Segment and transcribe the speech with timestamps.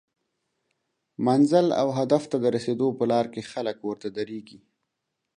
[1.27, 4.59] منزل او هدف ته د رسیدو په لار کې خلک ورته دریږي